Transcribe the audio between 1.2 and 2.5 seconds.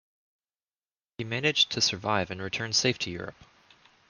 managed to survive and